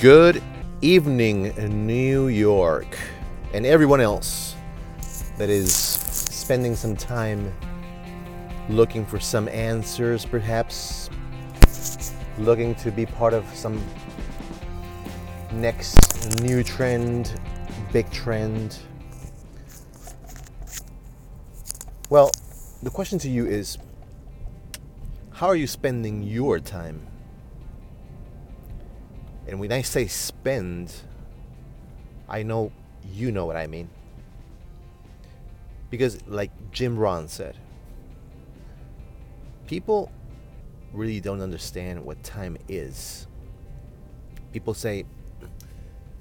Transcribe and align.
Good 0.00 0.42
evening, 0.80 1.52
New 1.86 2.28
York, 2.28 2.98
and 3.52 3.66
everyone 3.66 4.00
else 4.00 4.54
that 5.36 5.50
is 5.50 5.74
spending 5.74 6.74
some 6.74 6.96
time 6.96 7.54
looking 8.70 9.04
for 9.04 9.20
some 9.20 9.46
answers, 9.50 10.24
perhaps 10.24 11.10
looking 12.38 12.74
to 12.76 12.90
be 12.90 13.04
part 13.04 13.34
of 13.34 13.44
some 13.54 13.78
next 15.52 16.40
new 16.40 16.64
trend, 16.64 17.38
big 17.92 18.10
trend. 18.10 18.78
Well, 22.08 22.30
the 22.82 22.88
question 22.88 23.18
to 23.18 23.28
you 23.28 23.44
is 23.44 23.76
how 25.32 25.48
are 25.48 25.56
you 25.56 25.66
spending 25.66 26.22
your 26.22 26.58
time? 26.58 27.06
And 29.50 29.58
when 29.58 29.72
I 29.72 29.82
say 29.82 30.06
spend, 30.06 30.94
I 32.28 32.44
know 32.44 32.70
you 33.12 33.32
know 33.32 33.46
what 33.46 33.56
I 33.56 33.66
mean. 33.66 33.90
Because, 35.90 36.24
like 36.28 36.52
Jim 36.70 36.96
Rohn 36.96 37.26
said, 37.26 37.56
people 39.66 40.12
really 40.92 41.18
don't 41.18 41.40
understand 41.40 42.04
what 42.04 42.22
time 42.22 42.58
is. 42.68 43.26
People 44.52 44.72
say, 44.72 45.04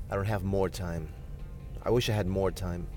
I 0.09 0.15
don't 0.15 0.25
have 0.25 0.43
more 0.43 0.67
time. 0.67 1.07
I 1.83 1.91
wish 1.91 2.09
I 2.09 2.13
had 2.13 2.25
more 2.25 2.49
time. 2.49 2.87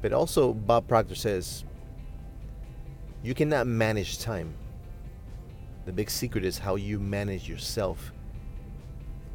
But 0.00 0.12
also, 0.12 0.52
Bob 0.52 0.86
Proctor 0.86 1.16
says, 1.16 1.64
you 3.24 3.34
cannot 3.34 3.66
manage 3.66 4.20
time. 4.20 4.54
The 5.86 5.92
big 5.92 6.08
secret 6.08 6.44
is 6.44 6.58
how 6.58 6.76
you 6.76 7.00
manage 7.00 7.48
yourself 7.48 8.12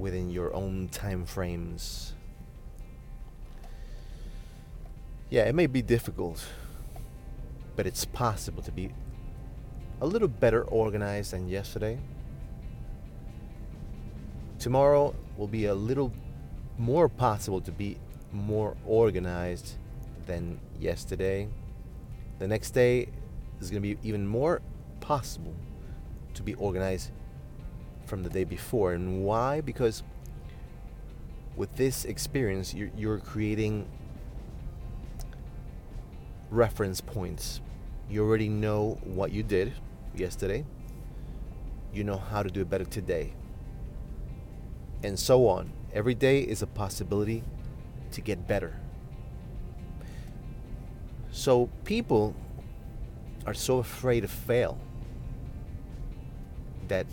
within 0.02 0.32
your 0.32 0.54
own 0.54 0.90
time 0.90 1.26
frames. 1.26 2.14
Yeah, 5.30 5.44
it 5.44 5.56
may 5.56 5.68
be 5.68 5.82
difficult, 5.82 6.46
but 7.76 7.86
it's 7.86 8.04
possible 8.04 8.64
to 8.64 8.72
be 8.72 8.92
a 10.02 10.08
little 10.08 10.28
better 10.28 10.64
organized 10.64 11.32
than 11.32 11.48
yesterday. 11.48 12.00
Tomorrow 14.60 15.16
will 15.38 15.48
be 15.48 15.66
a 15.66 15.76
little 15.76 16.12
more 16.78 17.08
possible 17.08 17.62
to 17.62 17.72
be 17.72 17.98
more 18.32 18.76
organized 18.86 19.76
than 20.26 20.60
yesterday. 20.80 21.48
The 22.40 22.48
next 22.48 22.72
day 22.72 23.08
is 23.60 23.70
going 23.70 23.82
to 23.84 23.96
be 23.96 24.08
even 24.08 24.28
more 24.28 24.62
possible 25.00 25.54
to 26.34 26.44
be 26.44 26.56
organized 26.56 27.12
from 28.12 28.24
the 28.24 28.30
day 28.30 28.44
before. 28.44 28.92
And 28.92 29.24
why? 29.24 29.62
Because 29.62 30.04
with 31.56 31.78
this 31.78 32.04
experience, 32.04 32.74
you're, 32.74 32.92
you're 32.98 33.20
creating 33.20 33.88
reference 36.50 37.00
points. 37.00 37.62
You 38.10 38.26
already 38.28 38.50
know 38.50 39.00
what 39.06 39.32
you 39.32 39.44
did 39.44 39.72
yesterday, 40.14 40.66
you 41.94 42.04
know 42.04 42.18
how 42.18 42.44
to 42.44 42.50
do 42.50 42.60
it 42.60 42.70
better 42.70 42.84
today, 42.84 43.32
and 45.04 45.18
so 45.18 45.48
on. 45.48 45.72
Every 45.94 46.14
day 46.14 46.42
is 46.42 46.62
a 46.62 46.68
possibility 46.68 47.44
to 48.12 48.20
get 48.20 48.46
better. 48.46 48.76
So 51.32 51.70
people 51.86 52.36
are 53.46 53.54
so 53.54 53.78
afraid 53.78 54.22
to 54.22 54.28
fail 54.28 54.78
that 56.90 57.06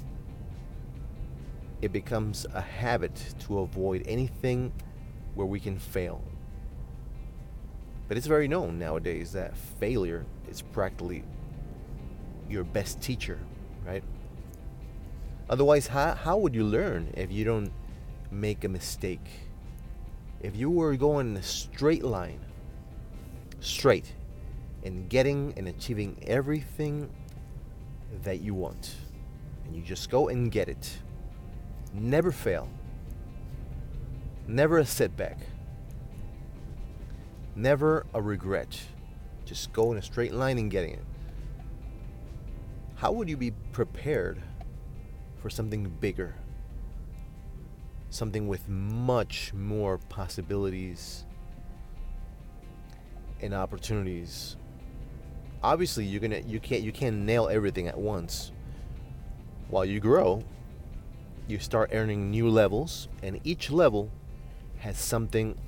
it 1.81 1.93
becomes 1.93 2.47
a 2.55 2.61
habit 2.61 3.35
to 3.41 3.61
avoid 3.61 4.03
anything 4.07 4.73
where 5.35 5.47
we 5.47 5.61
can 5.61 5.79
fail. 5.79 6.23
But 8.09 8.17
it's 8.17 8.27
very 8.27 8.49
known 8.49 8.79
nowadays 8.79 9.33
that 9.33 9.57
failure 9.57 10.25
is 10.51 10.63
practically 10.63 11.25
your 12.49 12.65
best 12.65 13.01
teacher, 13.01 13.39
right? 13.87 14.03
Otherwise, 15.51 15.87
how, 15.87 16.15
how 16.15 16.37
would 16.39 16.55
you 16.55 16.65
learn 16.65 17.13
if 17.17 17.31
you 17.31 17.45
don't 17.45 17.71
make 18.31 18.65
a 18.65 18.69
mistake? 18.69 19.27
If 20.41 20.57
you 20.57 20.71
were 20.71 20.97
going 20.97 21.31
in 21.31 21.37
a 21.37 21.43
straight 21.43 22.05
line, 22.05 22.41
straight, 23.61 24.13
and 24.85 25.09
getting 25.09 25.53
and 25.57 25.69
achieving 25.69 26.17
everything 26.27 27.11
that 28.23 28.41
you 28.41 28.55
want, 28.55 28.95
and 29.65 29.77
you 29.77 29.83
just 29.83 30.11
go 30.11 30.29
and 30.29 30.51
get 30.51 30.69
it, 30.69 30.99
never 32.01 32.33
fail, 32.33 32.69
never 34.47 34.79
a 34.79 34.87
setback, 34.87 35.39
never 37.55 38.07
a 38.15 38.23
regret, 38.23 38.81
just 39.45 39.73
go 39.73 39.93
in 39.93 39.99
a 39.99 40.03
straight 40.03 40.33
line 40.33 40.59
and 40.59 40.71
getting 40.71 40.95
it. 40.95 41.05
How 42.97 43.13
would 43.13 43.29
you 43.29 43.37
be 43.37 43.53
prepared 43.73 44.43
for 45.41 45.51
something 45.51 45.89
bigger? 46.01 46.35
Something 48.11 48.49
with 48.49 48.69
much 48.69 49.53
more 49.55 49.99
possibilities 49.99 51.25
and 53.41 53.55
opportunities. 53.55 54.57
Obviously, 55.63 56.05
you're 56.05 56.21
gonna 56.21 56.41
you 56.41 56.61
can't 56.61 56.83
you 56.83 56.93
can't 56.93 57.19
nail 57.19 57.49
everything 57.49 57.87
at 57.89 57.99
once. 57.99 58.53
While 59.69 59.85
you 59.85 60.01
grow, 60.01 60.43
you 61.49 61.59
start 61.59 61.91
earning 61.93 62.31
new 62.31 62.49
levels, 62.49 63.09
and 63.23 63.41
each 63.43 63.71
level 63.71 64.11
has 64.79 64.99
something 64.99 65.59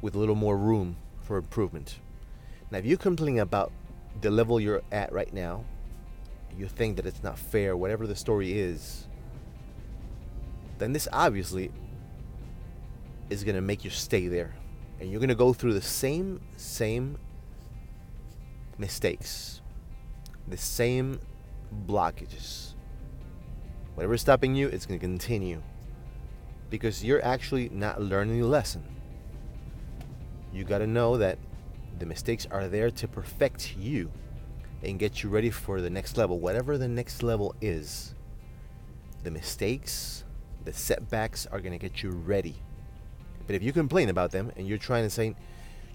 with 0.00 0.14
a 0.14 0.18
little 0.18 0.34
more 0.34 0.56
room 0.56 0.96
for 1.22 1.38
improvement. 1.38 1.98
Now, 2.70 2.78
if 2.78 2.84
you're 2.84 2.98
complaining 2.98 3.40
about 3.40 3.72
the 4.20 4.30
level 4.30 4.60
you're 4.60 4.82
at 4.92 5.12
right 5.12 5.32
now, 5.32 5.64
you 6.56 6.68
think 6.68 6.96
that 6.96 7.06
it's 7.06 7.22
not 7.22 7.38
fair, 7.38 7.76
whatever 7.76 8.06
the 8.06 8.16
story 8.16 8.58
is, 8.58 9.06
then 10.78 10.92
this 10.92 11.08
obviously 11.12 11.72
is 13.30 13.44
going 13.44 13.54
to 13.54 13.62
make 13.62 13.84
you 13.84 13.90
stay 13.90 14.28
there. 14.28 14.54
And 15.00 15.10
you're 15.10 15.20
going 15.20 15.28
to 15.28 15.34
go 15.34 15.52
through 15.52 15.74
the 15.74 15.82
same, 15.82 16.40
same 16.56 17.18
mistakes, 18.76 19.62
the 20.46 20.56
same 20.56 21.20
blockages. 21.86 22.74
Whatever's 23.98 24.20
stopping 24.20 24.54
you, 24.54 24.68
it's 24.68 24.86
going 24.86 25.00
to 25.00 25.04
continue. 25.04 25.60
Because 26.70 27.02
you're 27.02 27.24
actually 27.24 27.68
not 27.70 28.00
learning 28.00 28.40
the 28.40 28.46
lesson. 28.46 28.84
You 30.52 30.62
got 30.62 30.78
to 30.78 30.86
know 30.86 31.16
that 31.16 31.36
the 31.98 32.06
mistakes 32.06 32.46
are 32.48 32.68
there 32.68 32.92
to 32.92 33.08
perfect 33.08 33.76
you 33.76 34.12
and 34.84 35.00
get 35.00 35.24
you 35.24 35.30
ready 35.30 35.50
for 35.50 35.80
the 35.80 35.90
next 35.90 36.16
level, 36.16 36.38
whatever 36.38 36.78
the 36.78 36.86
next 36.86 37.24
level 37.24 37.56
is. 37.60 38.14
The 39.24 39.32
mistakes, 39.32 40.22
the 40.64 40.72
setbacks 40.72 41.46
are 41.46 41.60
going 41.60 41.76
to 41.76 41.78
get 41.78 42.00
you 42.00 42.10
ready. 42.10 42.54
But 43.48 43.56
if 43.56 43.64
you 43.64 43.72
complain 43.72 44.10
about 44.10 44.30
them 44.30 44.52
and 44.56 44.68
you're 44.68 44.78
trying 44.78 45.06
to 45.06 45.10
say 45.10 45.34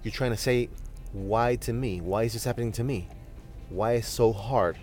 you're 0.04 0.12
trying 0.12 0.32
to 0.32 0.38
say 0.38 0.68
why 1.14 1.56
to 1.56 1.72
me? 1.72 2.02
Why 2.02 2.24
is 2.24 2.34
this 2.34 2.44
happening 2.44 2.74
to 2.74 2.84
me? 2.84 3.08
Why 3.70 3.94
is 3.94 4.08
so 4.08 4.34
hard? 4.34 4.78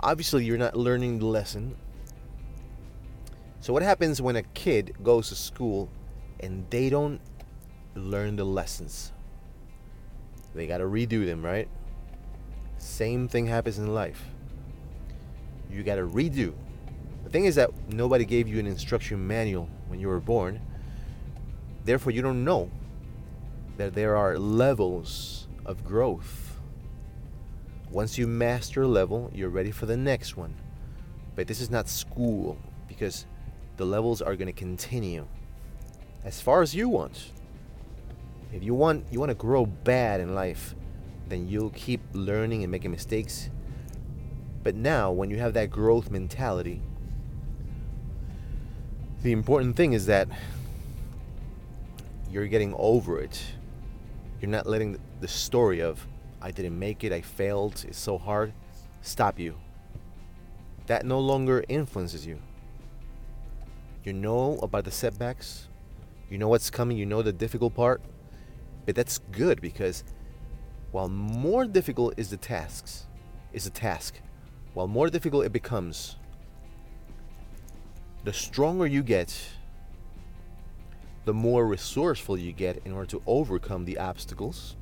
Obviously, 0.00 0.44
you're 0.44 0.58
not 0.58 0.76
learning 0.76 1.18
the 1.18 1.26
lesson. 1.26 1.76
So 3.60 3.72
what 3.72 3.82
happens 3.82 4.22
when 4.22 4.36
a 4.36 4.42
kid 4.42 4.94
goes 5.02 5.28
to 5.30 5.34
school 5.34 5.90
and 6.40 6.64
they 6.70 6.88
don't 6.88 7.20
learn 7.94 8.36
the 8.36 8.44
lessons? 8.44 9.12
They 10.54 10.66
got 10.66 10.78
to 10.78 10.84
redo 10.84 11.26
them, 11.26 11.44
right? 11.44 11.68
Same 12.78 13.28
thing 13.28 13.46
happens 13.46 13.78
in 13.78 13.92
life. 13.92 14.22
You 15.70 15.82
got 15.82 15.96
to 15.96 16.06
redo. 16.06 16.54
The 17.24 17.30
thing 17.30 17.44
is 17.44 17.56
that 17.56 17.70
nobody 17.88 18.24
gave 18.24 18.48
you 18.48 18.58
an 18.58 18.66
instruction 18.66 19.26
manual 19.26 19.68
when 19.88 20.00
you 20.00 20.08
were 20.08 20.20
born. 20.20 20.60
Therefore, 21.84 22.12
you 22.12 22.22
don't 22.22 22.44
know 22.44 22.70
that 23.76 23.94
there 23.94 24.16
are 24.16 24.38
levels 24.38 25.48
of 25.66 25.84
growth. 25.84 26.47
Once 27.90 28.18
you 28.18 28.26
master 28.26 28.82
a 28.82 28.86
level, 28.86 29.30
you're 29.34 29.48
ready 29.48 29.70
for 29.70 29.86
the 29.86 29.96
next 29.96 30.36
one. 30.36 30.54
But 31.34 31.46
this 31.46 31.60
is 31.60 31.70
not 31.70 31.88
school 31.88 32.58
because 32.86 33.26
the 33.76 33.86
levels 33.86 34.20
are 34.20 34.36
going 34.36 34.46
to 34.46 34.52
continue 34.52 35.26
as 36.24 36.40
far 36.40 36.62
as 36.62 36.74
you 36.74 36.88
want. 36.88 37.32
If 38.52 38.62
you 38.62 38.74
want 38.74 39.04
you 39.10 39.20
want 39.20 39.30
to 39.30 39.34
grow 39.34 39.66
bad 39.66 40.20
in 40.20 40.34
life, 40.34 40.74
then 41.28 41.48
you'll 41.48 41.70
keep 41.70 42.00
learning 42.12 42.62
and 42.62 42.70
making 42.70 42.90
mistakes. 42.90 43.50
But 44.62 44.74
now, 44.74 45.12
when 45.12 45.30
you 45.30 45.38
have 45.38 45.54
that 45.54 45.70
growth 45.70 46.10
mentality, 46.10 46.82
the 49.22 49.32
important 49.32 49.76
thing 49.76 49.92
is 49.92 50.06
that 50.06 50.28
you're 52.30 52.46
getting 52.46 52.74
over 52.76 53.20
it. 53.20 53.42
You're 54.40 54.50
not 54.50 54.66
letting 54.66 54.98
the 55.20 55.28
story 55.28 55.80
of, 55.80 56.06
I 56.40 56.50
didn't 56.50 56.78
make 56.78 57.04
it, 57.04 57.12
I 57.12 57.20
failed, 57.20 57.84
it's 57.86 57.98
so 57.98 58.18
hard, 58.18 58.52
stop 59.02 59.38
you. 59.38 59.56
That 60.86 61.04
no 61.04 61.20
longer 61.20 61.64
influences 61.68 62.26
you. 62.26 62.38
You 64.04 64.14
know 64.14 64.58
about 64.62 64.84
the 64.84 64.90
setbacks. 64.90 65.68
You 66.30 66.38
know 66.38 66.48
what's 66.48 66.70
coming. 66.70 66.96
You 66.96 67.04
know 67.04 67.20
the 67.20 67.32
difficult 67.32 67.74
part. 67.74 68.00
But 68.86 68.94
that's 68.94 69.18
good 69.32 69.60
because 69.60 70.02
while 70.92 71.10
more 71.10 71.66
difficult 71.66 72.14
is 72.16 72.30
the 72.30 72.38
tasks, 72.38 73.06
is 73.52 73.64
the 73.64 73.70
task, 73.70 74.20
while 74.72 74.86
more 74.86 75.10
difficult 75.10 75.44
it 75.44 75.52
becomes, 75.52 76.16
the 78.24 78.32
stronger 78.32 78.86
you 78.86 79.02
get, 79.02 79.38
the 81.26 81.34
more 81.34 81.66
resourceful 81.66 82.38
you 82.38 82.52
get 82.52 82.80
in 82.86 82.92
order 82.92 83.10
to 83.10 83.22
overcome 83.26 83.84
the 83.84 83.98
obstacles. 83.98 84.76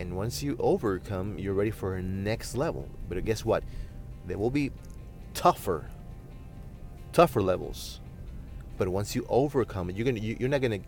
And 0.00 0.16
once 0.16 0.42
you 0.42 0.56
overcome, 0.58 1.38
you're 1.38 1.52
ready 1.52 1.70
for 1.70 1.96
a 1.96 2.02
next 2.02 2.56
level. 2.56 2.88
But 3.06 3.22
guess 3.26 3.44
what? 3.44 3.62
There 4.26 4.38
will 4.38 4.50
be 4.50 4.72
tougher, 5.34 5.90
tougher 7.12 7.42
levels. 7.42 8.00
But 8.78 8.88
once 8.88 9.14
you 9.14 9.26
overcome 9.28 9.90
it, 9.90 9.96
you're 9.96 10.06
gonna, 10.06 10.20
you, 10.20 10.38
you're 10.40 10.48
not 10.48 10.62
gonna, 10.62 10.80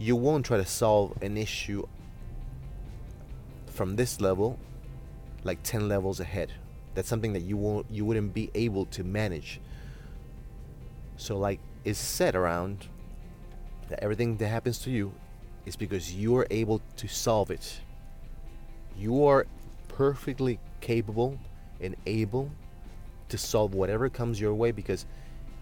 you 0.00 0.16
won't 0.16 0.44
try 0.44 0.56
to 0.56 0.66
solve 0.66 1.16
an 1.22 1.36
issue 1.36 1.86
from 3.66 3.94
this 3.94 4.20
level, 4.20 4.58
like 5.44 5.62
ten 5.62 5.88
levels 5.88 6.18
ahead. 6.18 6.52
That's 6.96 7.08
something 7.08 7.34
that 7.34 7.42
you 7.42 7.56
won't, 7.56 7.86
you 7.88 8.04
wouldn't 8.04 8.34
be 8.34 8.50
able 8.56 8.86
to 8.86 9.04
manage. 9.04 9.60
So, 11.16 11.38
like 11.38 11.60
it's 11.84 12.00
said 12.00 12.34
around, 12.34 12.88
that 13.90 14.02
everything 14.02 14.38
that 14.38 14.48
happens 14.48 14.80
to 14.80 14.90
you 14.90 15.14
is 15.66 15.76
because 15.76 16.12
you 16.12 16.36
are 16.36 16.48
able 16.50 16.82
to 16.96 17.06
solve 17.06 17.52
it. 17.52 17.80
You 18.96 19.26
are 19.26 19.46
perfectly 19.88 20.58
capable 20.80 21.38
and 21.80 21.96
able 22.06 22.50
to 23.28 23.38
solve 23.38 23.74
whatever 23.74 24.08
comes 24.08 24.40
your 24.40 24.54
way 24.54 24.70
because 24.72 25.06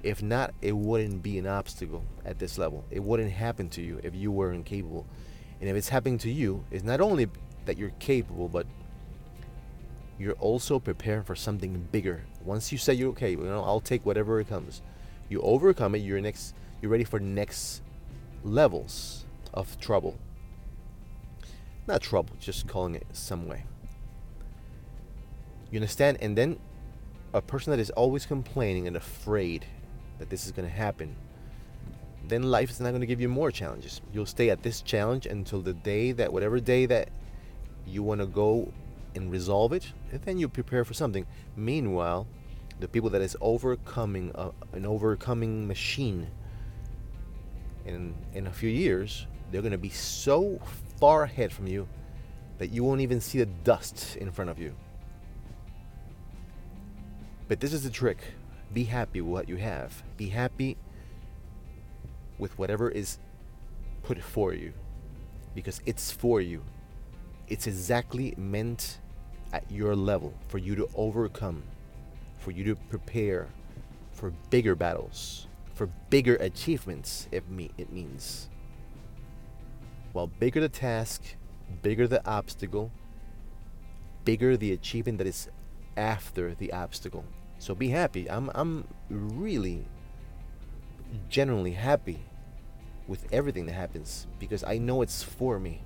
if 0.03 0.23
not, 0.23 0.55
it 0.63 0.73
wouldn't 0.73 1.23
be 1.23 1.39
an 1.39 1.47
obstacle 1.47 2.03
at 2.25 2.39
this 2.39 2.59
level. 2.59 2.85
It 2.91 3.03
wouldn't 3.03 3.33
happen 3.33 3.69
to 3.71 3.83
you 3.83 4.01
if 4.03 4.15
you 4.15 4.33
were 4.33 4.53
incapable. 4.53 5.07
And 5.61 5.69
if 5.69 5.77
it's 5.77 5.91
happening 5.91 6.19
to 6.19 6.31
you, 6.31 6.65
it's 6.71 6.85
not 6.85 7.01
only 7.01 7.29
that 7.67 7.77
you're 7.77 7.93
capable, 7.99 8.49
but 8.49 8.67
you're 10.19 10.35
also 10.35 10.79
preparing 10.79 11.23
for 11.23 11.35
something 11.35 11.89
bigger. 11.93 12.23
Once 12.45 12.73
you 12.73 12.79
say 12.79 12.95
you're 12.95 13.11
okay, 13.11 13.33
you 13.33 13.39
know, 13.39 13.63
I'll 13.63 13.81
take 13.81 14.05
whatever 14.07 14.41
it 14.41 14.49
comes. 14.49 14.81
You 15.29 15.41
overcome 15.43 15.95
it, 15.95 15.99
you're 15.99 16.21
next 16.21 16.55
you're 16.81 16.91
ready 16.91 17.05
for 17.05 17.21
next 17.21 17.83
levels 18.43 19.25
of 19.53 19.79
trouble. 19.81 20.17
Not 21.87 22.03
trouble, 22.03 22.35
just 22.39 22.67
calling 22.67 22.95
it 22.95 23.07
some 23.13 23.47
way. 23.49 23.65
You 25.71 25.79
understand? 25.79 26.19
And 26.21 26.37
then 26.37 26.59
a 27.33 27.41
person 27.41 27.71
that 27.71 27.79
is 27.79 27.91
always 27.91 28.27
complaining 28.27 28.87
and 28.87 28.97
afraid 28.97 29.65
that 30.19 30.31
this 30.31 30.47
is 30.47 30.53
going 30.53 30.69
to 30.69 30.75
happen, 30.75 31.17
then 32.27 32.43
life 32.43 32.71
is 32.71 32.81
not 32.81 32.91
going 32.91 33.01
to 33.01 33.07
give 33.07 33.21
you 33.21 33.29
more 33.29 33.51
challenges. 33.51 34.01
You'll 34.13 34.27
stay 34.27 34.51
at 34.51 34.63
this 34.63 34.83
challenge 34.83 35.27
until 35.27 35.61
the 35.61 35.73
day 35.73 36.13
that, 36.13 36.33
whatever 36.33 36.61
day 36.61 36.87
that 36.87 37.09
you 37.87 38.03
want 38.03 38.21
to 38.21 38.27
go 38.27 38.73
and 39.15 39.31
resolve 39.31 39.73
it, 39.73 39.93
and 40.13 40.21
then 40.23 40.39
you 40.39 40.49
prepare 40.49 40.85
for 40.85 40.95
something. 40.95 41.27
Meanwhile, 41.57 42.27
the 42.79 42.89
people 42.89 43.11
that 43.11 43.23
is 43.23 43.37
overcoming 43.41 44.33
a, 44.35 44.51
an 44.73 44.87
overcoming 44.87 45.67
machine 45.67 46.29
in 47.85 48.15
in 48.35 48.47
a 48.47 48.53
few 48.53 48.71
years, 48.71 49.27
they're 49.51 49.63
going 49.63 49.73
to 49.73 49.79
be 49.79 49.91
so 49.91 50.61
far 51.01 51.25
ahead 51.25 51.53
from 51.53 51.67
you 51.67 51.89
that 52.59 52.71
you 52.71 52.85
won't 52.85 53.01
even 53.01 53.21
see 53.21 53.39
the 53.39 53.47
dust 53.47 54.17
in 54.17 54.31
front 54.31 54.51
of 54.51 54.59
you. 54.59 54.75
But 57.49 57.61
this 57.61 57.73
is 57.73 57.83
the 57.83 57.91
trick. 57.91 58.19
Be 58.73 58.85
happy 58.85 59.21
with 59.21 59.33
what 59.33 59.49
you 59.49 59.57
have. 59.57 60.03
Be 60.17 60.29
happy 60.29 60.77
with 62.39 62.57
whatever 62.59 62.89
is 62.89 63.19
put 64.03 64.23
for 64.23 64.53
you 64.53 64.73
because 65.55 65.81
it's 65.87 66.11
for 66.11 66.41
you. 66.41 66.63
It's 67.49 67.67
exactly 67.67 68.35
meant 68.37 68.99
at 69.53 69.69
your 69.71 69.97
level 69.97 70.35
for 70.47 70.59
you 70.59 70.77
to 70.77 70.89
overcome, 70.95 71.65
for 72.39 72.53
you 72.53 72.63
to 72.65 72.77
prepare 72.77 73.49
for 74.13 74.31
bigger 74.51 74.77
battles 74.77 75.49
for 75.81 75.87
bigger 76.11 76.37
achievements, 76.37 77.27
if 77.33 77.49
me 77.49 77.71
it 77.79 77.91
means. 77.91 78.51
While 80.13 80.27
bigger 80.27 80.61
the 80.61 80.69
task, 80.69 81.23
bigger 81.83 82.07
the 82.07 82.27
obstacle, 82.29 82.91
bigger 84.25 84.57
the 84.57 84.73
achievement 84.73 85.19
that 85.19 85.27
is 85.27 85.49
after 85.97 86.55
the 86.55 86.73
obstacle. 86.73 87.25
So 87.59 87.75
be 87.75 87.91
happy. 87.91 88.29
I'm 88.31 88.51
I'm 88.55 88.87
really 89.09 89.87
genuinely 91.29 91.73
happy 91.73 92.25
with 93.07 93.27
everything 93.33 93.67
that 93.67 93.73
happens 93.73 94.27
because 94.39 94.65
I 94.65 94.79
know 94.79 95.03
it's 95.03 95.23
for 95.23 95.59
me. 95.59 95.83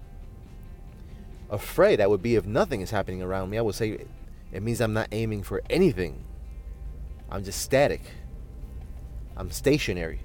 Afraid 1.51 2.01
I 2.01 2.07
would 2.07 2.23
be 2.23 2.37
if 2.37 2.47
nothing 2.47 2.81
is 2.81 2.91
happening 2.91 3.23
around 3.23 3.51
me. 3.51 3.59
I 3.59 3.63
would 3.63 3.75
say 3.75 4.07
it 4.53 4.63
means 4.63 4.81
I'm 4.81 4.93
not 4.93 5.09
aiming 5.13 5.43
for 5.43 5.63
anything. 5.69 6.25
I'm 7.31 7.45
just 7.45 7.61
static. 7.61 8.03
I'm 9.37 9.51
stationary. 9.51 10.21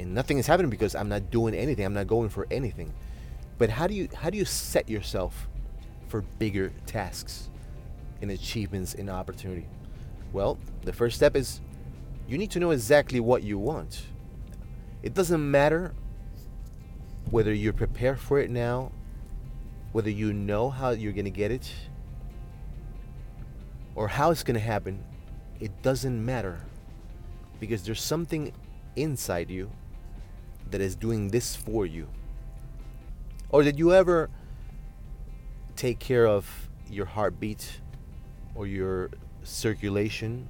And 0.00 0.14
nothing 0.14 0.38
is 0.38 0.46
happening 0.46 0.70
because 0.70 0.94
I'm 0.94 1.10
not 1.10 1.30
doing 1.30 1.54
anything. 1.54 1.84
I'm 1.84 1.92
not 1.92 2.06
going 2.06 2.30
for 2.30 2.46
anything. 2.50 2.94
But 3.58 3.68
how 3.68 3.86
do 3.86 3.92
you 3.92 4.08
how 4.14 4.30
do 4.30 4.38
you 4.38 4.46
set 4.46 4.88
yourself 4.88 5.46
for 6.08 6.22
bigger 6.22 6.72
tasks 6.86 7.50
and 8.22 8.30
achievements 8.30 8.94
and 8.94 9.10
opportunity? 9.10 9.66
Well, 10.32 10.56
the 10.82 10.92
first 10.94 11.16
step 11.16 11.36
is 11.36 11.60
you 12.26 12.38
need 12.38 12.50
to 12.52 12.60
know 12.60 12.70
exactly 12.70 13.20
what 13.20 13.42
you 13.42 13.58
want. 13.58 14.06
It 15.02 15.12
doesn't 15.12 15.50
matter 15.50 15.92
whether 17.30 17.52
you're 17.52 17.74
prepared 17.74 18.18
for 18.18 18.40
it 18.40 18.48
now, 18.48 18.92
whether 19.92 20.10
you 20.10 20.32
know 20.32 20.70
how 20.70 20.90
you're 20.90 21.12
going 21.12 21.26
to 21.26 21.30
get 21.30 21.50
it, 21.50 21.70
or 23.94 24.08
how 24.08 24.30
it's 24.30 24.42
going 24.42 24.54
to 24.54 24.60
happen. 24.60 25.04
It 25.60 25.82
doesn't 25.82 26.24
matter 26.24 26.60
because 27.60 27.82
there's 27.82 28.00
something 28.00 28.52
inside 28.96 29.50
you 29.50 29.70
that 30.70 30.80
is 30.80 30.96
doing 30.96 31.28
this 31.28 31.56
for 31.56 31.86
you. 31.86 32.08
Or 33.50 33.62
did 33.62 33.78
you 33.78 33.92
ever 33.92 34.30
take 35.76 35.98
care 35.98 36.26
of 36.26 36.68
your 36.88 37.06
heartbeat 37.06 37.80
or 38.54 38.66
your 38.66 39.10
circulation 39.42 40.48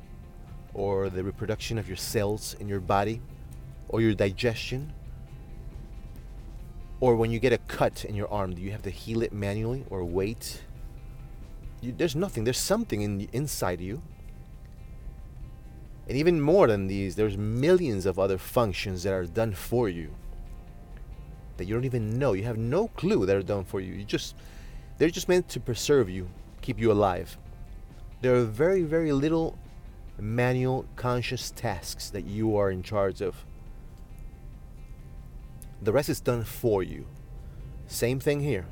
or 0.74 1.08
the 1.08 1.22
reproduction 1.24 1.78
of 1.78 1.88
your 1.88 1.96
cells 1.96 2.54
in 2.60 2.68
your 2.68 2.80
body 2.80 3.20
or 3.88 4.00
your 4.00 4.14
digestion? 4.14 4.92
Or 7.00 7.16
when 7.16 7.30
you 7.30 7.38
get 7.38 7.52
a 7.52 7.58
cut 7.58 8.04
in 8.04 8.14
your 8.14 8.30
arm, 8.30 8.54
do 8.54 8.60
you 8.60 8.72
have 8.72 8.82
to 8.82 8.90
heal 8.90 9.22
it 9.22 9.32
manually 9.32 9.84
or 9.88 10.04
wait? 10.04 10.62
You, 11.80 11.92
there's 11.92 12.14
nothing. 12.14 12.44
There's 12.44 12.58
something 12.58 13.00
in 13.00 13.28
inside 13.32 13.80
you 13.80 14.02
and 16.10 16.18
even 16.18 16.40
more 16.40 16.66
than 16.66 16.88
these, 16.88 17.14
there's 17.14 17.36
millions 17.36 18.04
of 18.04 18.18
other 18.18 18.36
functions 18.36 19.04
that 19.04 19.12
are 19.12 19.26
done 19.26 19.52
for 19.52 19.88
you 19.88 20.12
that 21.56 21.66
you 21.66 21.74
don't 21.74 21.84
even 21.84 22.18
know. 22.18 22.32
You 22.32 22.42
have 22.42 22.58
no 22.58 22.88
clue 22.88 23.24
that 23.26 23.36
are 23.36 23.44
done 23.44 23.62
for 23.62 23.80
you. 23.80 23.94
You 23.94 24.02
just 24.02 24.34
they're 24.98 25.08
just 25.08 25.28
meant 25.28 25.48
to 25.50 25.60
preserve 25.60 26.10
you, 26.10 26.28
keep 26.62 26.80
you 26.80 26.90
alive. 26.90 27.38
There 28.22 28.34
are 28.34 28.42
very, 28.42 28.82
very 28.82 29.12
little 29.12 29.56
manual 30.18 30.84
conscious 30.96 31.52
tasks 31.52 32.10
that 32.10 32.26
you 32.26 32.56
are 32.56 32.72
in 32.72 32.82
charge 32.82 33.20
of. 33.20 33.44
The 35.80 35.92
rest 35.92 36.08
is 36.08 36.20
done 36.20 36.42
for 36.42 36.82
you. 36.82 37.06
Same 37.86 38.18
thing 38.18 38.40
here. 38.40 38.66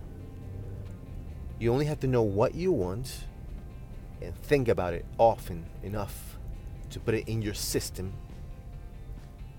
You 1.60 1.72
only 1.72 1.86
have 1.86 2.00
to 2.00 2.08
know 2.08 2.22
what 2.22 2.56
you 2.56 2.72
want 2.72 3.26
and 4.20 4.34
think 4.34 4.66
about 4.66 4.92
it 4.92 5.06
often 5.18 5.66
enough 5.84 6.37
to 6.90 7.00
put 7.00 7.14
it 7.14 7.28
in 7.28 7.42
your 7.42 7.54
system. 7.54 8.12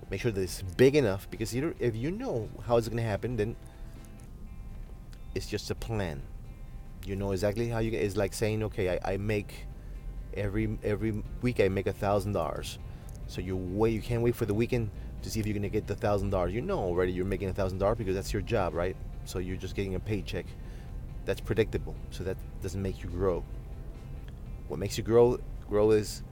Make 0.10 0.22
sure 0.22 0.32
that 0.32 0.42
it's 0.42 0.62
big 0.62 0.96
enough 0.96 1.30
because 1.30 1.54
if 1.54 1.96
you 1.96 2.12
know 2.12 2.50
how 2.66 2.78
it's 2.78 2.88
going 2.88 2.98
to 2.98 3.04
happen, 3.04 3.36
then 3.38 3.56
it's 5.36 5.48
just 5.48 5.70
a 5.70 5.76
plan. 5.76 6.22
You 7.06 7.16
know 7.16 7.32
exactly 7.32 7.70
how 7.70 7.80
you 7.80 7.92
get. 7.92 8.02
It's 8.02 8.18
like 8.18 8.34
saying, 8.34 8.64
okay, 8.64 8.98
I, 8.98 9.14
I 9.14 9.18
make 9.18 9.68
every 10.36 10.78
every 10.84 11.24
week 11.42 11.60
I 11.60 11.70
make 11.70 11.88
a 11.88 11.94
thousand 11.94 12.34
dollars. 12.34 12.80
So 13.28 13.42
you 13.42 13.56
wait, 13.56 13.94
you 13.94 14.02
can't 14.02 14.22
wait 14.22 14.36
for 14.36 14.46
the 14.46 14.54
weekend 14.54 14.90
to 15.22 15.30
see 15.30 15.40
if 15.40 15.46
you're 15.46 15.56
gonna 15.56 15.70
get 15.70 15.88
the 15.88 15.96
thousand 15.96 16.32
dollars. 16.32 16.54
You 16.54 16.62
know 16.62 16.80
already 16.80 17.12
you're 17.12 17.26
making 17.26 17.50
a 17.50 17.54
thousand 17.54 17.78
dollars 17.78 17.98
because 17.98 18.16
that's 18.16 18.34
your 18.34 18.42
job, 18.42 18.74
right? 18.74 18.96
So 19.26 19.40
you're 19.40 19.58
just 19.58 19.76
getting 19.76 19.96
a 19.96 20.00
paycheck. 20.00 20.46
That's 21.26 21.42
predictable. 21.42 21.96
So 22.12 22.24
that 22.24 22.38
doesn't 22.62 22.82
make 22.82 23.04
you 23.04 23.10
grow. 23.10 23.44
What 24.68 24.80
makes 24.80 24.98
you 24.98 25.04
grow 25.04 25.40
grow 25.68 25.92
is 25.92 26.24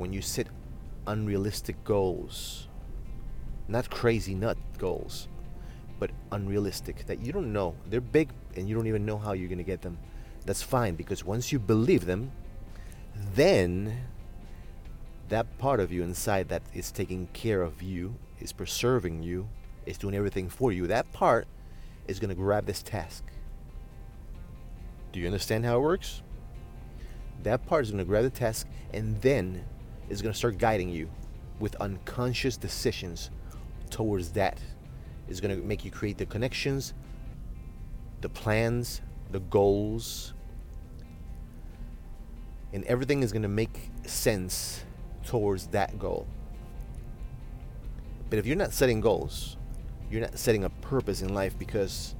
when 0.00 0.14
you 0.14 0.22
set 0.22 0.46
unrealistic 1.06 1.84
goals, 1.84 2.68
not 3.68 3.90
crazy 3.90 4.34
nut 4.34 4.56
goals, 4.78 5.28
but 5.98 6.10
unrealistic 6.32 7.04
that 7.04 7.20
you 7.20 7.32
don't 7.32 7.52
know. 7.52 7.74
They're 7.86 8.00
big 8.00 8.30
and 8.56 8.66
you 8.66 8.74
don't 8.74 8.86
even 8.86 9.04
know 9.04 9.18
how 9.18 9.32
you're 9.32 9.48
going 9.48 9.58
to 9.58 9.64
get 9.64 9.82
them. 9.82 9.98
That's 10.46 10.62
fine 10.62 10.94
because 10.94 11.22
once 11.22 11.52
you 11.52 11.58
believe 11.58 12.06
them, 12.06 12.32
then 13.34 14.06
that 15.28 15.58
part 15.58 15.80
of 15.80 15.92
you 15.92 16.02
inside 16.02 16.48
that 16.48 16.62
is 16.72 16.90
taking 16.90 17.26
care 17.34 17.60
of 17.60 17.82
you, 17.82 18.14
is 18.40 18.52
preserving 18.54 19.22
you, 19.22 19.50
is 19.84 19.98
doing 19.98 20.14
everything 20.14 20.48
for 20.48 20.72
you, 20.72 20.86
that 20.86 21.12
part 21.12 21.46
is 22.08 22.18
going 22.18 22.30
to 22.30 22.34
grab 22.34 22.64
this 22.64 22.82
task. 22.82 23.22
Do 25.12 25.20
you 25.20 25.26
understand 25.26 25.66
how 25.66 25.76
it 25.76 25.82
works? 25.82 26.22
That 27.42 27.66
part 27.66 27.84
is 27.84 27.90
going 27.90 27.98
to 27.98 28.08
grab 28.08 28.24
the 28.24 28.30
task 28.30 28.66
and 28.94 29.20
then 29.20 29.66
is 30.10 30.20
going 30.20 30.32
to 30.32 30.38
start 30.38 30.58
guiding 30.58 30.90
you 30.90 31.08
with 31.58 31.74
unconscious 31.76 32.56
decisions 32.56 33.30
towards 33.88 34.32
that. 34.32 34.60
Is 35.28 35.40
going 35.40 35.56
to 35.56 35.64
make 35.64 35.84
you 35.84 35.92
create 35.92 36.18
the 36.18 36.26
connections, 36.26 36.92
the 38.20 38.28
plans, 38.28 39.00
the 39.30 39.38
goals, 39.38 40.34
and 42.72 42.84
everything 42.84 43.22
is 43.22 43.30
going 43.32 43.42
to 43.42 43.48
make 43.48 43.90
sense 44.04 44.84
towards 45.24 45.68
that 45.68 45.98
goal. 45.98 46.26
But 48.28 48.38
if 48.38 48.46
you're 48.46 48.56
not 48.56 48.72
setting 48.72 49.00
goals, 49.00 49.56
you're 50.10 50.20
not 50.20 50.38
setting 50.38 50.64
a 50.64 50.70
purpose 50.70 51.22
in 51.22 51.32
life 51.34 51.56
because 51.58 52.14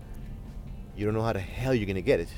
you 0.97 1.05
don't 1.05 1.15
know 1.15 1.23
how 1.23 1.33
the 1.33 1.41
hell 1.41 1.75
you're 1.75 1.87
going 1.87 1.97
to 1.97 2.03
get 2.03 2.21
it, 2.21 2.29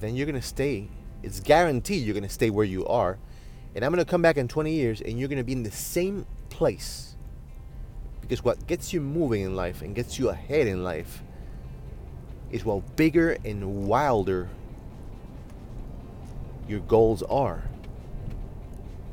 then 0.00 0.14
you're 0.14 0.26
going 0.26 0.40
to 0.40 0.46
stay. 0.46 0.88
It's 1.22 1.40
guaranteed 1.40 2.04
you're 2.04 2.14
going 2.14 2.22
to 2.22 2.28
stay 2.30 2.50
where 2.50 2.64
you 2.64 2.86
are. 2.86 3.18
And 3.76 3.84
I'm 3.84 3.92
going 3.92 4.02
to 4.02 4.10
come 4.10 4.22
back 4.22 4.38
in 4.38 4.48
20 4.48 4.72
years 4.72 5.02
and 5.02 5.18
you're 5.18 5.28
going 5.28 5.36
to 5.36 5.44
be 5.44 5.52
in 5.52 5.62
the 5.62 5.70
same 5.70 6.24
place. 6.48 7.14
Because 8.22 8.42
what 8.42 8.66
gets 8.66 8.94
you 8.94 9.02
moving 9.02 9.42
in 9.42 9.54
life 9.54 9.82
and 9.82 9.94
gets 9.94 10.18
you 10.18 10.30
ahead 10.30 10.66
in 10.66 10.82
life 10.82 11.22
is 12.50 12.64
what 12.64 12.96
bigger 12.96 13.36
and 13.44 13.86
wilder 13.86 14.48
your 16.66 16.80
goals 16.80 17.22
are. 17.24 17.64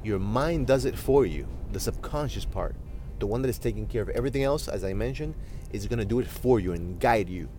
Your 0.02 0.18
mind 0.18 0.66
does 0.66 0.86
it 0.86 0.98
for 0.98 1.26
you, 1.26 1.46
the 1.74 1.80
subconscious 1.80 2.46
part, 2.46 2.74
the 3.20 3.28
one 3.28 3.42
that 3.42 3.50
is 3.50 3.60
taking 3.60 3.86
care 3.86 4.02
of 4.02 4.10
everything 4.10 4.44
else, 4.44 4.70
as 4.70 4.86
I 4.86 4.94
mentioned, 4.94 5.36
is 5.74 5.88
going 5.88 6.00
to 6.00 6.06
do 6.06 6.20
it 6.20 6.28
for 6.28 6.62
you 6.62 6.72
and 6.72 7.02
guide 7.02 7.28
you. 7.28 7.50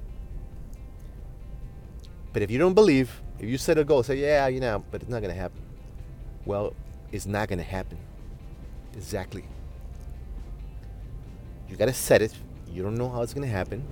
But 2.32 2.40
if 2.40 2.50
you 2.50 2.58
don't 2.58 2.74
believe, 2.74 3.20
if 3.38 3.46
you 3.46 3.58
set 3.58 3.76
a 3.76 3.84
goal, 3.84 4.02
say, 4.02 4.16
yeah, 4.16 4.46
you 4.46 4.60
know, 4.60 4.82
but 4.90 5.02
it's 5.02 5.10
not 5.10 5.20
going 5.20 5.34
to 5.34 5.38
happen. 5.38 5.60
Well, 6.46 6.74
it's 7.12 7.26
not 7.26 7.48
going 7.48 7.58
to 7.58 7.64
happen. 7.64 7.98
Exactly. 8.94 9.44
You 11.68 11.76
got 11.76 11.86
to 11.86 11.92
set 11.92 12.22
it. 12.22 12.34
You 12.70 12.82
don't 12.82 12.96
know 12.96 13.08
how 13.08 13.22
it's 13.22 13.34
going 13.34 13.46
to 13.46 13.52
happen. 13.52 13.84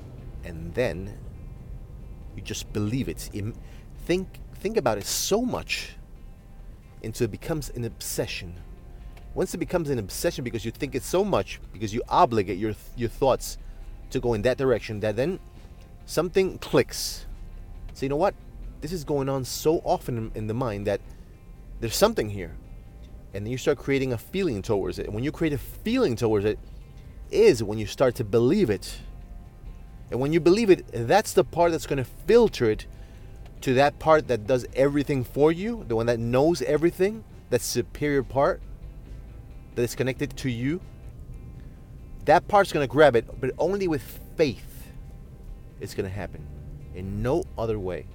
And 0.45 0.73
then 0.75 1.17
you 2.37 2.43
just 2.43 2.73
believe 2.73 3.09
it. 3.09 3.31
Think 4.07 4.29
think 4.55 4.77
about 4.77 4.99
it 4.99 5.05
so 5.05 5.43
much 5.43 5.97
until 7.03 7.25
it 7.25 7.31
becomes 7.31 7.71
an 7.71 7.85
obsession. 7.85 8.55
Once 9.35 9.55
it 9.55 9.59
becomes 9.59 9.91
an 9.91 9.99
obsession 9.99 10.45
because 10.45 10.65
you 10.65 10.71
think 10.71 10.95
it 10.95 11.03
so 11.03 11.25
much, 11.25 11.61
because 11.73 11.95
you 11.95 12.03
obligate 12.09 12.59
your 12.59 12.75
your 12.97 13.09
thoughts 13.09 13.59
to 14.11 14.21
go 14.21 14.35
in 14.35 14.43
that 14.43 14.59
direction, 14.59 15.01
that 15.01 15.17
then 15.17 15.39
something 16.07 16.59
clicks. 16.59 17.27
So 17.95 18.05
you 18.05 18.11
know 18.11 18.17
what? 18.17 18.35
This 18.81 18.93
is 18.93 19.05
going 19.05 19.29
on 19.29 19.45
so 19.45 19.81
often 19.85 20.33
in 20.35 20.47
the 20.49 20.55
mind 20.55 20.87
that 20.87 21.01
there's 21.81 21.97
something 21.97 22.31
here. 22.31 22.57
And 23.35 23.47
then 23.47 23.51
you 23.51 23.59
start 23.59 23.79
creating 23.79 24.13
a 24.13 24.19
feeling 24.19 24.63
towards 24.63 24.99
it. 24.99 25.07
And 25.07 25.15
when 25.15 25.25
you 25.25 25.33
create 25.33 25.53
a 25.53 25.59
feeling 25.59 26.17
towards 26.17 26.45
it, 26.45 26.59
is 27.31 27.63
when 27.63 27.79
you 27.79 27.87
start 27.87 28.15
to 28.17 28.25
believe 28.25 28.69
it. 28.69 28.99
And 30.11 30.21
when 30.21 30.33
you 30.33 30.41
believe 30.41 30.69
it, 30.69 30.85
that's 30.93 31.33
the 31.33 31.45
part 31.45 31.73
that's 31.73 31.87
going 31.87 31.97
to 32.03 32.11
filter 32.27 32.71
it 32.71 32.87
to 33.63 33.75
that 33.75 33.99
part 33.99 34.29
that 34.29 34.47
does 34.47 34.67
everything 34.75 35.25
for 35.25 35.51
you, 35.51 35.85
the 35.89 35.97
one 35.97 36.07
that 36.07 36.19
knows 36.19 36.61
everything, 36.63 37.25
that 37.51 37.63
superior 37.63 38.23
part 38.23 38.61
that 39.75 39.83
is 39.83 39.95
connected 39.95 40.37
to 40.37 40.51
you, 40.51 40.81
that 42.25 42.47
part's 42.49 42.73
going 42.73 42.87
to 42.87 42.91
grab 42.91 43.17
it, 43.17 43.41
but 43.41 43.51
only 43.59 43.89
with 43.89 44.03
faith 44.37 44.73
it's 45.81 45.95
going 45.95 46.09
to 46.09 46.15
happen. 46.15 46.47
In 46.95 47.23
no 47.23 47.45
other 47.57 47.79
way. 47.79 48.07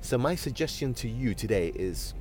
So, 0.00 0.16
my 0.16 0.34
suggestion 0.34 0.94
to 0.94 1.08
you 1.08 1.34
today 1.34 1.72
is 1.74 2.14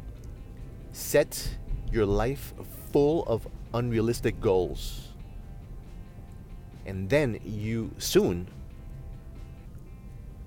set 0.91 1.58
your 1.91 2.06
life 2.06 2.53
full 2.91 3.24
of 3.25 3.48
unrealistic 3.74 4.39
goals. 4.41 5.10
And 6.86 7.10
then 7.10 7.39
you 7.44 7.91
soon 7.98 8.48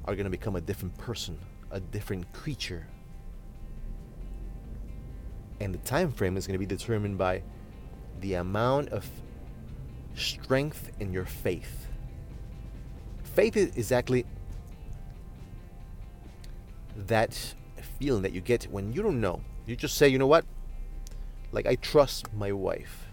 are 0.07 0.15
going 0.15 0.25
to 0.25 0.31
become 0.31 0.57
a 0.57 0.61
different 0.61 0.97
person 0.97 1.39
a 1.71 1.81
different 1.81 2.33
creature. 2.33 2.87
And 5.61 5.75
the 5.75 5.79
time 5.79 6.11
frame 6.11 6.37
is 6.37 6.47
going 6.47 6.55
to 6.55 6.59
be 6.59 6.67
determined 6.67 7.19
by 7.19 7.43
the 8.21 8.35
amount 8.35 8.89
of 8.91 9.09
strength 10.15 10.91
in 10.99 11.13
your 11.13 11.25
faith. 11.25 11.87
Faith 13.23 13.57
is 13.57 13.77
exactly 13.77 14.27
that 16.97 17.55
feeling 17.99 18.23
that 18.23 18.33
you 18.33 18.41
get 18.41 18.65
when 18.65 18.93
you 18.93 19.03
don't 19.03 19.21
know. 19.21 19.41
You 19.67 19.77
just 19.77 19.97
say, 19.97 20.09
you 20.09 20.19
know 20.19 20.27
what? 20.27 20.45
Like, 21.53 21.67
I 21.67 21.75
trust 21.77 22.33
my 22.33 22.53
wife. 22.53 23.07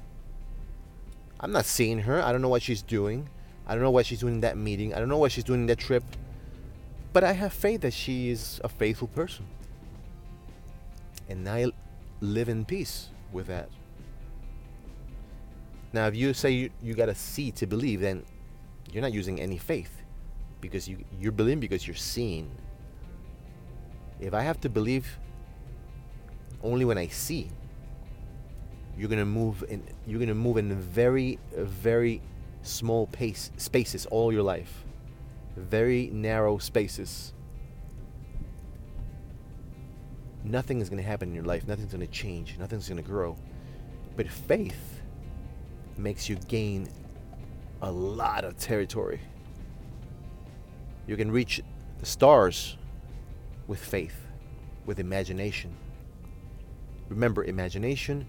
I'm 1.39 1.51
not 1.51 1.65
seeing 1.65 1.99
her. 1.99 2.21
I 2.21 2.31
don't 2.31 2.41
know 2.41 2.49
what 2.49 2.61
she's 2.61 2.81
doing. 2.81 3.29
I 3.65 3.73
don't 3.73 3.83
know 3.83 3.91
what 3.91 4.05
she's 4.05 4.19
doing 4.19 4.35
in 4.35 4.41
that 4.41 4.57
meeting. 4.57 4.93
I 4.93 4.99
don't 4.99 5.09
know 5.09 5.17
what 5.17 5.31
she's 5.31 5.43
doing 5.43 5.61
in 5.61 5.67
that 5.67 5.79
trip. 5.79 6.03
But 7.13 7.23
I 7.23 7.33
have 7.33 7.53
faith 7.53 7.81
that 7.81 7.93
she 7.93 8.29
is 8.29 8.61
a 8.63 8.69
faithful 8.69 9.07
person. 9.07 9.45
And 11.29 11.47
I 11.47 11.67
live 12.21 12.49
in 12.49 12.65
peace 12.65 13.09
with 13.31 13.47
that. 13.47 13.69
Now, 15.93 16.07
if 16.07 16.15
you 16.15 16.33
say 16.33 16.51
you, 16.51 16.69
you 16.81 16.93
got 16.93 17.07
to 17.07 17.15
see 17.15 17.51
to 17.51 17.65
believe, 17.65 18.01
then 18.01 18.23
you're 18.91 19.01
not 19.01 19.13
using 19.13 19.39
any 19.39 19.57
faith 19.57 20.01
because 20.61 20.87
you, 20.87 21.03
you're 21.19 21.31
believing 21.31 21.59
because 21.59 21.87
you're 21.87 21.95
seeing. 21.95 22.49
If 24.19 24.33
I 24.33 24.41
have 24.41 24.59
to 24.61 24.69
believe 24.69 25.19
only 26.63 26.85
when 26.85 26.97
I 26.97 27.07
see, 27.07 27.49
you're 28.97 29.09
gonna 29.09 29.25
move 29.25 29.63
in. 29.69 29.83
You're 30.05 30.19
gonna 30.19 30.35
move 30.35 30.57
in 30.57 30.73
very, 30.75 31.39
very 31.55 32.21
small 32.63 33.07
pace 33.07 33.51
spaces 33.57 34.05
all 34.07 34.33
your 34.33 34.43
life 34.43 34.83
very 35.57 36.09
narrow 36.13 36.59
spaces. 36.59 37.33
Nothing 40.43 40.79
is 40.79 40.89
to 41.01 41.07
happen 41.09 41.29
in 41.29 41.35
your 41.35 41.43
life. 41.43 41.67
Nothing's 41.67 41.91
to 42.05 42.07
change. 42.07 42.57
Nothing's 42.57 42.87
to 42.87 43.01
grow. 43.01 43.35
But 44.15 44.29
faith 44.29 45.01
makes 45.97 46.29
you 46.29 46.35
gain 46.47 46.87
a 47.81 47.91
lot 47.91 48.45
of 48.45 48.57
territory. 48.57 49.19
You 51.07 51.17
can 51.17 51.31
reach 51.31 51.61
the 51.99 52.05
stars 52.05 52.77
with 53.67 53.79
faith, 53.79 54.15
with 54.85 54.99
imagination. 54.99 55.75
Remember, 57.09 57.43
imagination 57.43 58.27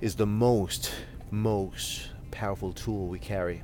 is 0.00 0.14
the 0.16 0.26
most, 0.26 0.92
most 1.30 2.10
powerful 2.30 2.72
tool 2.72 3.06
we 3.06 3.18
carry. 3.18 3.62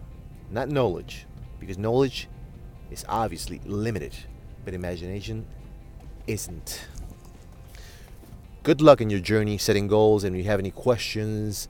Not 0.50 0.68
knowledge, 0.68 1.26
because 1.58 1.78
knowledge 1.78 2.28
is 2.90 3.04
obviously 3.08 3.60
limited, 3.64 4.14
but 4.64 4.74
imagination 4.74 5.46
isn't. 6.26 6.86
Good 8.62 8.80
luck 8.80 9.00
in 9.00 9.10
your 9.10 9.20
journey 9.20 9.58
setting 9.58 9.86
goals, 9.86 10.24
and 10.24 10.34
if 10.36 10.44
you 10.44 10.50
have 10.50 10.58
any 10.60 10.70
questions, 10.70 11.68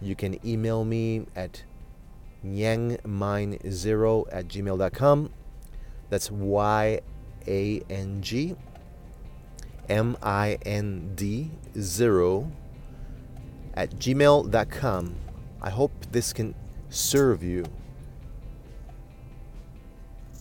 you 0.00 0.14
can 0.14 0.38
email 0.46 0.84
me 0.84 1.26
at 1.36 1.62
yangmind0 2.44 4.26
at 4.32 4.48
gmail.com. 4.48 5.30
That's 6.10 6.30
Y 6.30 7.00
A 7.46 7.82
N 7.90 8.22
G 8.22 8.56
M 9.88 10.16
I 10.22 10.58
N 10.64 11.12
D 11.14 11.50
0 11.78 12.50
at 13.78 13.90
gmail.com. 13.90 15.14
I 15.62 15.70
hope 15.70 15.92
this 16.10 16.32
can 16.32 16.52
serve 16.90 17.44
you 17.44 17.64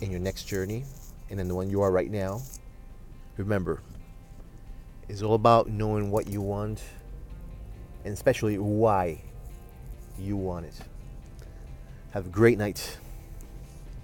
in 0.02 0.10
your 0.10 0.20
next 0.20 0.46
journey 0.46 0.86
and 1.30 1.40
in 1.40 1.48
the 1.48 1.54
one 1.54 1.70
you 1.70 1.82
are 1.82 1.92
right 1.92 2.10
now, 2.10 2.42
remember, 3.38 3.84
it's 5.08 5.22
all 5.22 5.36
about 5.36 5.70
knowing 5.70 6.10
what 6.10 6.28
you 6.28 6.42
want 6.42 6.82
and 8.04 8.12
especially 8.12 8.58
why 8.58 9.22
you 10.18 10.36
want 10.36 10.66
it. 10.66 10.74
Have 12.14 12.26
a 12.26 12.30
great 12.30 12.58
night. 12.58 12.98